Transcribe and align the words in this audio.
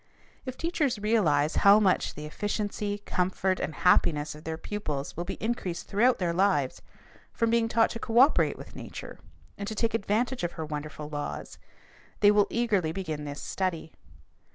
If 0.47 0.57
teachers 0.57 0.97
realize 0.97 1.57
how 1.57 1.79
much 1.79 2.15
the 2.15 2.25
efficiency, 2.25 3.03
comfort, 3.05 3.59
and 3.59 3.75
happiness 3.75 4.33
of 4.33 4.45
their 4.45 4.57
pupils 4.57 5.15
will 5.15 5.25
be 5.25 5.35
increased 5.35 5.87
throughout 5.87 6.17
their 6.17 6.33
lives 6.33 6.81
from 7.31 7.51
being 7.51 7.67
taught 7.67 7.91
to 7.91 7.99
coöperate 7.99 8.55
with 8.57 8.75
nature 8.75 9.19
and 9.59 9.67
to 9.67 9.75
take 9.75 9.93
advantage 9.93 10.43
of 10.43 10.53
her 10.53 10.65
wonderful 10.65 11.07
laws, 11.07 11.59
they 12.21 12.31
will 12.31 12.47
eagerly 12.49 12.91
begin 12.91 13.25
this 13.25 13.43
study. 13.43 13.93